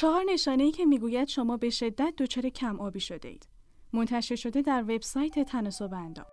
چهار 0.00 0.24
نشانه 0.28 0.62
ای 0.62 0.70
که 0.70 0.86
می‌گوید 0.86 1.28
شما 1.28 1.56
به 1.56 1.70
شدت 1.70 2.14
دچار 2.18 2.48
کم 2.48 2.80
آبی 2.80 3.00
شده 3.00 3.28
اید. 3.28 3.48
منتشر 3.92 4.36
شده 4.36 4.62
در 4.62 4.82
وبسایت 4.82 5.38
تناسب 5.38 5.94
اندام. 5.94 6.26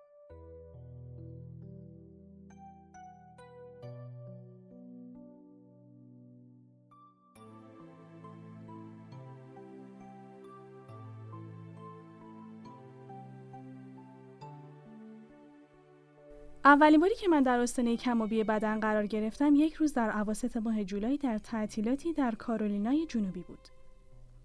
اولین 16.67 16.99
باری 16.99 17.15
که 17.15 17.27
من 17.27 17.43
در 17.43 17.59
آستانه 17.59 17.97
کمابی 17.97 18.43
بدن 18.43 18.79
قرار 18.79 19.07
گرفتم 19.07 19.55
یک 19.55 19.73
روز 19.73 19.93
در 19.93 20.09
عواسط 20.09 20.57
ماه 20.57 20.83
جولای 20.83 21.17
در 21.17 21.37
تعطیلاتی 21.37 22.13
در 22.13 22.35
کارولینای 22.35 23.05
جنوبی 23.05 23.41
بود. 23.41 23.67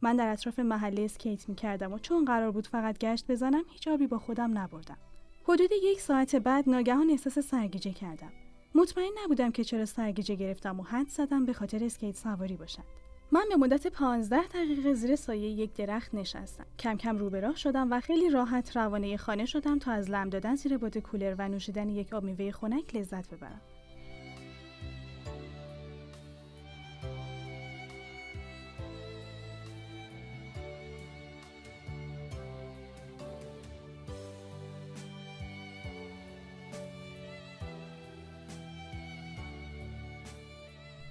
من 0.03 0.17
در 0.17 0.33
اطراف 0.33 0.59
محله 0.59 1.03
اسکیت 1.03 1.49
می 1.49 1.55
کردم 1.55 1.93
و 1.93 1.99
چون 1.99 2.25
قرار 2.25 2.51
بود 2.51 2.67
فقط 2.67 2.99
گشت 2.99 3.31
بزنم 3.31 3.63
هیچ 3.71 3.89
آبی 3.89 4.07
با 4.07 4.19
خودم 4.19 4.59
نبردم. 4.59 4.97
حدود 5.45 5.71
یک 5.83 6.01
ساعت 6.01 6.37
بعد 6.37 6.69
ناگهان 6.69 7.11
احساس 7.11 7.39
سرگیجه 7.39 7.93
کردم. 7.93 8.33
مطمئن 8.75 9.11
نبودم 9.25 9.51
که 9.51 9.65
چرا 9.65 9.85
سرگیجه 9.85 10.35
گرفتم 10.35 10.81
و 10.81 10.83
حدس 10.83 11.09
زدم 11.09 11.45
به 11.47 11.53
خاطر 11.53 11.85
اسکیت 11.85 12.17
سواری 12.17 12.57
باشد. 12.57 13.02
من 13.35 13.45
به 13.49 13.57
مدت 13.57 13.87
15 13.87 14.43
دقیقه 14.43 14.95
زیر 14.95 15.17
سایه 15.17 15.49
یک 15.49 15.75
درخت 15.75 16.15
نشستم. 16.15 16.67
کم 16.79 16.97
کم 16.97 17.19
رو 17.19 17.31
راه 17.31 17.57
شدم 17.57 17.93
و 17.93 18.01
خیلی 18.01 18.31
راحت 18.31 18.77
روانه 18.77 19.17
خانه 19.17 19.45
شدم 19.45 19.79
تا 19.79 19.93
از 19.93 20.11
لم 20.11 20.29
دادن 20.29 20.55
زیر 20.55 20.79
باد 20.79 20.99
کولر 20.99 21.35
و 21.39 21.49
نوشیدن 21.49 21.89
یک 21.89 22.13
آب 22.13 22.25
میوه 22.25 22.51
خنک 22.51 22.97
لذت 22.97 23.35
ببرم. 23.35 23.61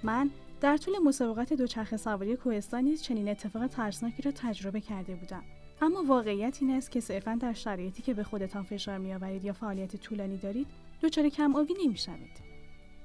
من 0.02 0.30
در 0.62 0.76
طول 0.76 0.98
مسابقات 0.98 1.52
دوچرخه 1.52 1.96
سواری 1.96 2.36
کوهستان 2.36 2.94
چنین 2.94 3.28
اتفاق 3.28 3.66
ترسناکی 3.66 4.22
را 4.22 4.30
تجربه 4.30 4.80
کرده 4.80 5.14
بودم. 5.14 5.42
اما 5.80 6.02
واقعیت 6.02 6.58
این 6.60 6.70
است 6.70 6.90
که 6.90 7.00
صرفا 7.00 7.38
در 7.40 7.52
شرایطی 7.52 8.02
که 8.02 8.14
به 8.14 8.24
خودتان 8.24 8.62
فشار 8.62 8.98
میآورید 8.98 9.44
یا 9.44 9.52
فعالیت 9.52 9.96
طولانی 9.96 10.36
دارید 10.36 10.66
دچار 11.02 11.28
کم 11.28 11.56
آبی 11.56 11.74
نمی‌شوید. 11.84 12.40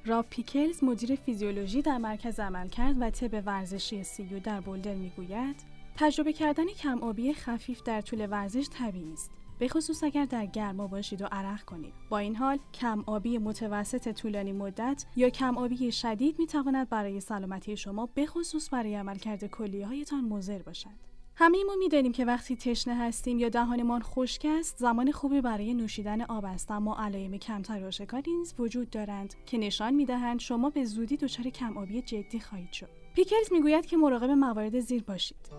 راب 0.05 0.25
پیکلز 0.29 0.83
مدیر 0.83 1.15
فیزیولوژی 1.15 1.81
در 1.81 1.97
مرکز 1.97 2.39
عملکرد 2.39 2.95
و 2.99 3.09
طب 3.09 3.43
ورزشی 3.45 4.03
CU 4.03 4.39
در 4.39 4.61
بولدر 4.61 4.95
می‌گوید 4.95 5.55
تجربه 5.95 6.33
کردن 6.33 6.67
کم 6.67 7.03
آبی 7.03 7.33
خفیف 7.33 7.83
در 7.83 8.01
طول 8.01 8.27
ورزش 8.31 8.67
طبیعی 8.69 9.13
است. 9.13 9.31
به 9.59 9.67
خصوص 9.67 10.03
اگر 10.03 10.25
در 10.25 10.45
گرما 10.45 10.87
باشید 10.87 11.21
و 11.21 11.25
عرق 11.25 11.63
کنید. 11.63 11.93
با 12.09 12.17
این 12.17 12.35
حال 12.35 12.59
کم 12.73 13.03
آبی 13.07 13.37
متوسط 13.37 14.11
طولانی 14.11 14.51
مدت 14.51 15.05
یا 15.15 15.29
کم 15.29 15.57
آبی 15.57 15.91
شدید 15.91 16.39
می 16.39 16.47
تواند 16.47 16.89
برای 16.89 17.19
سلامتی 17.19 17.77
شما 17.77 18.05
به 18.05 18.25
خصوص 18.25 18.73
برای 18.73 18.95
عملکرد 18.95 19.45
کلیه 19.45 19.87
هایتان 19.87 20.23
مضر 20.23 20.61
باشد. 20.61 21.07
همه 21.39 21.57
ما 21.67 21.75
می‌دانیم 21.79 22.11
که 22.11 22.25
وقتی 22.25 22.55
تشنه 22.55 22.95
هستیم 22.95 23.39
یا 23.39 23.49
دهانمان 23.49 24.01
خشک 24.01 24.45
است 24.49 24.77
زمان 24.77 25.11
خوبی 25.11 25.41
برای 25.41 25.73
نوشیدن 25.73 26.21
آب 26.21 26.45
است 26.45 26.71
اما 26.71 26.95
علائم 26.99 27.37
کمتر 27.37 27.85
آشکاری 27.85 28.31
نیز 28.37 28.53
وجود 28.59 28.89
دارند 28.89 29.33
که 29.45 29.57
نشان 29.57 29.93
می‌دهند 29.93 30.39
شما 30.39 30.69
به 30.69 30.85
زودی 30.85 31.17
دچار 31.17 31.49
کم 31.49 31.77
آبی 31.77 32.01
جدی 32.01 32.39
خواهید 32.39 32.71
شد 32.71 32.89
پیکلز 33.15 33.51
می‌گوید 33.51 33.85
که 33.85 33.97
مراقب 33.97 34.29
موارد 34.29 34.79
زیر 34.79 35.03
باشید 35.03 35.49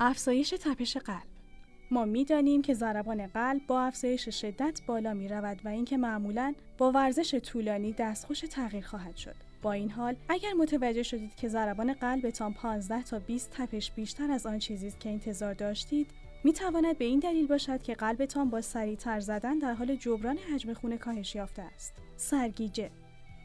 افزایش 0.00 0.50
تپش 0.50 0.96
قلب 0.96 1.26
ما 1.90 2.04
می‌دانیم 2.04 2.62
که 2.62 2.74
ضربان 2.74 3.26
قلب 3.26 3.66
با 3.66 3.82
افزایش 3.82 4.28
شدت 4.28 4.80
بالا 4.86 5.14
می 5.14 5.28
رود 5.28 5.60
و 5.64 5.68
اینکه 5.68 5.96
معمولا 5.96 6.54
با 6.78 6.92
ورزش 6.92 7.34
طولانی 7.34 7.92
دستخوش 7.92 8.40
تغییر 8.40 8.86
خواهد 8.86 9.16
شد. 9.16 9.34
با 9.62 9.72
این 9.72 9.90
حال 9.90 10.16
اگر 10.28 10.52
متوجه 10.52 11.02
شدید 11.02 11.34
که 11.34 11.48
ضربان 11.48 11.92
قلبتان 11.92 12.54
15 12.54 13.02
تا 13.02 13.18
20 13.18 13.50
تپش 13.52 13.92
بیشتر 13.92 14.30
از 14.30 14.46
آن 14.46 14.58
چیزی 14.58 14.86
است 14.86 15.00
که 15.00 15.08
انتظار 15.08 15.54
داشتید 15.54 16.10
می 16.44 16.52
تواند 16.52 16.98
به 16.98 17.04
این 17.04 17.18
دلیل 17.18 17.46
باشد 17.46 17.82
که 17.82 17.94
قلبتان 17.94 18.50
با 18.50 18.60
سریعتر 18.60 19.20
زدن 19.20 19.58
در 19.58 19.74
حال 19.74 19.96
جبران 19.96 20.38
حجم 20.38 20.72
خون 20.72 20.96
کاهش 20.96 21.34
یافته 21.34 21.62
است. 21.62 21.94
سرگیجه 22.16 22.90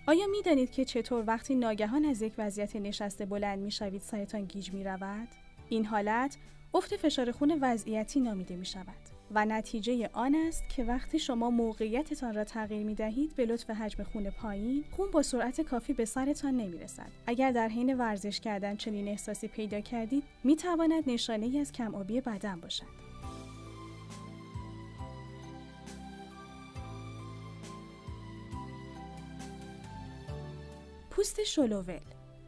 آیا 0.07 0.27
می 0.27 0.41
دانید 0.41 0.71
که 0.71 0.85
چطور 0.85 1.23
وقتی 1.27 1.55
ناگهان 1.55 2.05
از 2.05 2.21
یک 2.21 2.33
وضعیت 2.37 2.75
نشسته 2.75 3.25
بلند 3.25 3.59
می 3.59 3.71
شوید 3.71 4.01
سرتان 4.01 4.45
گیج 4.45 4.73
می 4.73 4.83
رود؟ 4.83 5.27
این 5.73 5.85
حالت 5.85 6.37
افت 6.73 6.95
فشار 6.95 7.31
خون 7.31 7.57
وضعیتی 7.61 8.19
نامیده 8.19 8.55
می 8.55 8.65
شود 8.65 8.95
و 9.31 9.45
نتیجه 9.45 10.09
آن 10.13 10.35
است 10.35 10.69
که 10.69 10.83
وقتی 10.83 11.19
شما 11.19 11.49
موقعیتتان 11.49 12.35
را 12.35 12.43
تغییر 12.43 12.83
می 12.83 12.95
دهید 12.95 13.35
به 13.35 13.45
لطف 13.45 13.69
حجم 13.69 14.03
خون 14.03 14.29
پایین 14.29 14.83
خون 14.91 15.11
با 15.11 15.21
سرعت 15.21 15.61
کافی 15.61 15.93
به 15.93 16.05
سرتان 16.05 16.57
نمی 16.57 16.77
رسد. 16.77 17.11
اگر 17.27 17.51
در 17.51 17.67
حین 17.67 17.97
ورزش 17.97 18.39
کردن 18.39 18.75
چنین 18.75 19.07
احساسی 19.07 19.47
پیدا 19.47 19.79
کردید 19.81 20.23
می 20.43 20.55
تواند 20.55 21.03
نشانه 21.07 21.45
ای 21.45 21.59
از 21.59 21.71
کم 21.71 21.95
آبی 21.95 22.21
بدن 22.21 22.59
باشد. 22.59 22.85
پوست 31.09 31.43
شلوول 31.43 31.99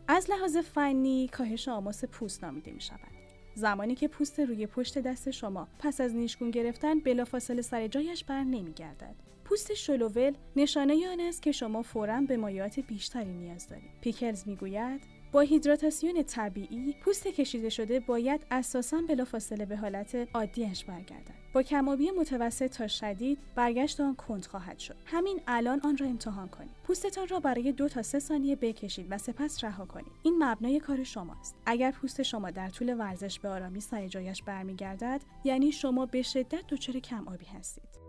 از 0.08 0.30
لحاظ 0.30 0.58
فنی 0.58 1.28
کاهش 1.28 1.68
آماس 1.68 2.06
پوست 2.06 2.44
نامیده 2.44 2.72
می 2.72 2.82
شود. 2.82 3.15
زمانی 3.56 3.96
که 3.96 4.08
پوست 4.08 4.40
روی 4.40 4.68
پشت 4.68 5.00
دست 5.00 5.32
شما 5.32 5.68
پس 5.80 6.02
از 6.02 6.16
نیشگون 6.16 6.52
گرفتن 6.52 7.00
بلافاصله 7.00 7.62
سر 7.62 7.88
جایش 7.88 8.24
بر 8.24 8.44
نمیگردد. 8.44 9.16
پوست 9.46 9.74
شلوول 9.74 10.34
نشانه 10.56 11.10
آن 11.12 11.20
است 11.20 11.42
که 11.42 11.52
شما 11.52 11.82
فورا 11.82 12.22
به 12.22 12.38
مایعات 12.38 12.80
بیشتری 12.80 13.34
نیاز 13.34 13.68
دارید. 13.68 13.92
پیکلز 14.02 14.48
می‌گوید 14.48 15.02
با 15.36 15.42
هیدراتاسیون 15.42 16.24
طبیعی 16.24 16.96
پوست 17.02 17.28
کشیده 17.28 17.70
شده 17.70 18.00
باید 18.00 18.46
اساسا 18.52 19.02
بلافاصله 19.10 19.66
به 19.66 19.78
حالت 19.78 20.28
عادیش 20.34 20.84
برگردد. 20.84 21.34
با 21.54 21.64
کمابی 21.64 22.12
متوسط 22.12 22.78
تا 22.78 22.88
شدید 22.88 23.40
برگشت 23.56 24.00
آن 24.00 24.16
کند 24.16 24.46
خواهد 24.46 24.80
شد. 24.80 24.96
همین 25.06 25.42
الان 25.48 25.80
آن 25.84 25.98
را 25.98 26.08
امتحان 26.08 26.48
کنید. 26.48 26.72
پوستتان 26.84 27.28
را 27.28 27.40
برای 27.40 27.72
دو 27.72 27.90
تا 27.90 28.02
سه 28.02 28.20
ثانیه 28.20 28.56
بکشید 28.56 29.08
و 29.10 29.18
سپس 29.18 29.64
رها 29.64 29.86
کنید. 29.86 30.12
این 30.24 30.44
مبنای 30.44 30.80
کار 30.80 31.04
شماست. 31.04 31.56
اگر 31.66 31.92
پوست 31.92 32.24
شما 32.24 32.52
در 32.52 32.70
طول 32.70 33.00
ورزش 33.00 33.40
به 33.40 33.50
آرامی 33.50 33.80
سر 33.80 34.08
جایش 34.08 34.44
برمیگردد 34.44 35.22
یعنی 35.44 35.72
شما 35.72 36.06
به 36.06 36.22
شدت 36.22 36.64
دچار 36.70 37.00
کمآبی 37.00 37.46
هستید. 37.46 38.00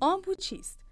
آمبو 0.00 0.34
چیست؟ 0.34 0.87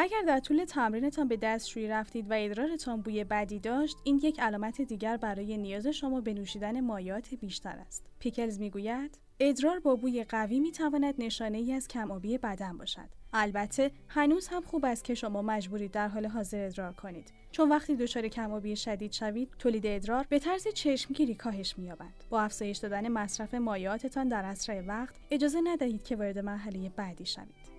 اگر 0.00 0.22
در 0.26 0.40
طول 0.40 0.64
تمرینتان 0.64 1.28
به 1.28 1.36
دستشویی 1.36 1.88
رفتید 1.88 2.30
و 2.30 2.34
ادرارتان 2.36 3.00
بوی 3.00 3.24
بدی 3.24 3.58
داشت 3.58 3.96
این 4.04 4.20
یک 4.22 4.40
علامت 4.40 4.80
دیگر 4.80 5.16
برای 5.16 5.56
نیاز 5.56 5.86
شما 5.86 6.20
به 6.20 6.34
نوشیدن 6.34 6.80
مایات 6.80 7.34
بیشتر 7.34 7.78
است. 7.86 8.04
پیکلز 8.18 8.60
می‌گوید 8.60 9.18
ادرار 9.40 9.78
با 9.78 9.96
بوی 9.96 10.24
قوی 10.24 10.60
می 10.60 10.72
تواند 10.72 11.14
نشانه 11.18 11.58
ای 11.58 11.72
از 11.72 11.88
کمآبی 11.88 12.38
بدن 12.38 12.78
باشد. 12.78 13.08
البته 13.32 13.90
هنوز 14.08 14.48
هم 14.48 14.62
خوب 14.62 14.84
است 14.84 15.04
که 15.04 15.14
شما 15.14 15.42
مجبورید 15.42 15.90
در 15.90 16.08
حال 16.08 16.26
حاضر 16.26 16.66
ادرار 16.66 16.92
کنید. 16.92 17.32
چون 17.50 17.68
وقتی 17.68 17.96
دچار 17.96 18.28
کمآبی 18.28 18.76
شدید 18.76 19.12
شوید 19.12 19.50
تولید 19.58 19.86
ادرار 19.86 20.26
به 20.28 20.38
طرز 20.38 20.68
چشمگیری 20.74 21.34
کاهش 21.34 21.78
مییابد. 21.78 22.24
با 22.30 22.40
افزایش 22.40 22.78
دادن 22.78 23.08
مصرف 23.08 23.54
مایعاتتان 23.54 24.28
در 24.28 24.44
اسرع 24.44 24.80
وقت 24.86 25.14
اجازه 25.30 25.60
ندهید 25.64 26.04
که 26.04 26.16
وارد 26.16 26.38
مرحله 26.38 26.88
بعدی 26.88 27.26
شوید. 27.26 27.77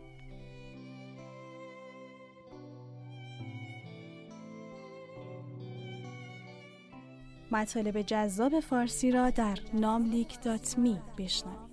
مطالب 7.51 8.01
جذاب 8.01 8.59
فارسی 8.59 9.11
را 9.11 9.29
در 9.29 9.57
ناملیک 9.73 10.41
دات 10.41 10.77
می 10.77 10.99
بشنوید. 11.17 11.68